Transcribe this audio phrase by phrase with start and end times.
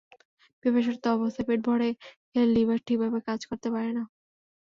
[0.65, 1.89] পিপাসার্ত অবস্থায় পেট ভরে
[2.29, 4.03] খেলে লিভার ঠিকভাবে কাজ করতে পারে না।